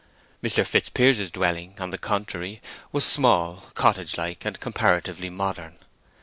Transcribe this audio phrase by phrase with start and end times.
[0.41, 0.65] Mr.
[0.65, 2.59] Fitzpiers's dwelling, on the contrary,
[2.91, 5.77] was small, cottage like, and comparatively modern.